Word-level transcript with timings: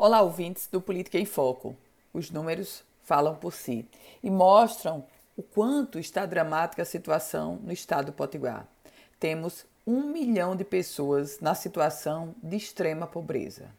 Olá, 0.00 0.22
ouvintes 0.22 0.68
do 0.68 0.80
Política 0.80 1.18
em 1.18 1.24
Foco. 1.24 1.76
Os 2.14 2.30
números 2.30 2.84
falam 3.02 3.34
por 3.34 3.52
si 3.52 3.84
e 4.22 4.30
mostram 4.30 5.04
o 5.36 5.42
quanto 5.42 5.98
está 5.98 6.24
dramática 6.24 6.82
a 6.82 6.84
situação 6.84 7.58
no 7.64 7.72
estado 7.72 8.06
do 8.06 8.12
Potiguar. 8.12 8.64
Temos 9.18 9.66
um 9.84 10.04
milhão 10.04 10.54
de 10.54 10.62
pessoas 10.62 11.40
na 11.40 11.52
situação 11.52 12.32
de 12.40 12.54
extrema 12.54 13.08
pobreza. 13.08 13.70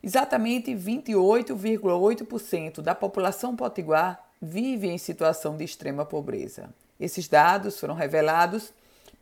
Exatamente 0.00 0.72
28,8% 0.72 2.80
da 2.80 2.94
população 2.94 3.56
potiguar 3.56 4.24
vive 4.40 4.86
em 4.86 4.96
situação 4.96 5.56
de 5.56 5.64
extrema 5.64 6.06
pobreza. 6.06 6.72
Esses 7.00 7.26
dados 7.26 7.80
foram 7.80 7.94
revelados 7.94 8.72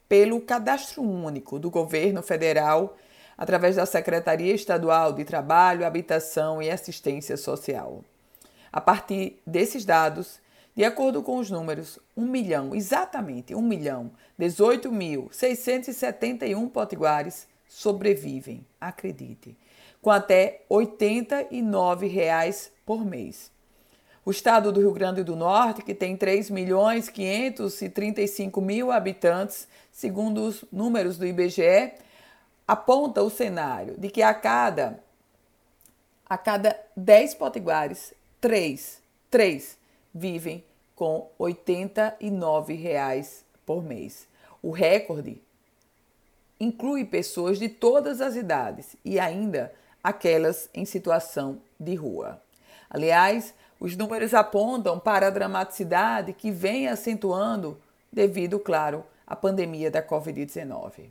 pelo 0.07 0.39
Cadastro 0.43 1.03
Único 1.03 1.59
do 1.59 1.71
Governo 1.71 2.23
Federal 2.23 2.95
através 3.37 3.77
da 3.77 3.87
Secretaria 3.87 4.55
Estadual 4.55 5.13
de 5.13 5.25
Trabalho, 5.25 5.87
Habitação 5.87 6.63
e 6.63 6.71
Assistência 6.71 7.37
Social. 7.37 8.05
A 8.73 8.81
partir 8.81 9.41
desses 9.47 9.85
dados, 9.85 10.41
de 10.77 10.85
acordo 10.85 11.23
com 11.23 11.39
os 11.39 11.51
números, 11.51 12.01
1 12.17 12.27
milhão, 12.27 12.75
exatamente 12.75 13.55
1 13.55 13.63
milhão, 13.63 14.11
18.671 14.39 16.71
potiguares 16.71 17.47
sobrevivem, 17.69 18.67
acredite, 18.81 19.57
com 20.03 20.11
até 20.11 20.63
89 20.69 22.09
reais 22.09 22.73
por 22.85 23.05
mês. 23.05 23.53
O 24.25 24.31
estado 24.31 24.73
do 24.73 24.81
Rio 24.81 24.93
Grande 24.93 25.23
do 25.23 25.37
Norte, 25.37 25.83
que 25.83 25.95
tem 25.95 26.17
3 26.17 26.51
milhões 26.51 27.09
535 27.09 28.61
mil 28.61 28.91
habitantes, 28.91 29.69
segundo 29.93 30.43
os 30.43 30.65
números 30.73 31.17
do 31.19 31.27
IBGE, 31.27 31.93
aponta 32.67 33.23
o 33.23 33.31
cenário 33.31 33.97
de 33.99 34.09
que 34.09 34.23
a 34.23 34.33
cada 34.35 35.03
a 36.27 36.39
cada 36.39 36.79
10 36.97 37.35
potiguares, 37.35 38.15
3, 38.41 38.99
3 39.31 39.77
vivem 40.13 40.65
com 40.97 41.31
89 41.39 42.75
reais 42.75 43.45
por 43.67 43.85
mês. 43.85 44.27
O 44.63 44.71
recorde 44.71 45.41
inclui 46.59 47.05
pessoas 47.05 47.59
de 47.59 47.69
todas 47.69 48.21
as 48.21 48.37
idades 48.37 48.97
e 49.05 49.21
ainda 49.21 49.73
aquelas 50.03 50.69
em 50.73 50.85
situação 50.85 51.61
de 51.79 51.95
rua. 51.95 52.41
Aliás, 52.89 53.55
os 53.79 53.97
números 53.97 54.33
apontam 54.33 54.99
para 54.99 55.27
a 55.27 55.31
dramaticidade 55.31 56.33
que 56.33 56.51
vem 56.51 56.89
acentuando 56.89 57.79
devido, 58.13 58.59
claro, 58.59 59.05
à 59.27 59.35
pandemia 59.35 59.91
da 59.91 60.03
Covid-19. 60.03 61.11